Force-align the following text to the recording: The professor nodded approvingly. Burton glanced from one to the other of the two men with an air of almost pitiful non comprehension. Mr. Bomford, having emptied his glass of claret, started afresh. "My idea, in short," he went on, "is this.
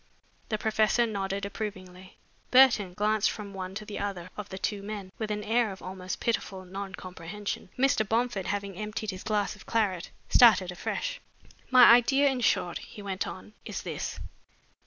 The 0.49 0.57
professor 0.57 1.05
nodded 1.05 1.45
approvingly. 1.45 2.17
Burton 2.49 2.95
glanced 2.95 3.29
from 3.29 3.53
one 3.53 3.75
to 3.75 3.85
the 3.85 3.99
other 3.99 4.31
of 4.35 4.49
the 4.49 4.57
two 4.57 4.81
men 4.81 5.11
with 5.19 5.29
an 5.29 5.43
air 5.43 5.71
of 5.71 5.79
almost 5.83 6.19
pitiful 6.19 6.65
non 6.65 6.95
comprehension. 6.95 7.69
Mr. 7.77 8.09
Bomford, 8.09 8.47
having 8.47 8.75
emptied 8.75 9.11
his 9.11 9.23
glass 9.23 9.55
of 9.55 9.67
claret, 9.67 10.09
started 10.27 10.71
afresh. 10.71 11.21
"My 11.69 11.83
idea, 11.85 12.27
in 12.29 12.41
short," 12.41 12.79
he 12.79 13.03
went 13.03 13.27
on, 13.27 13.53
"is 13.63 13.83
this. 13.83 14.19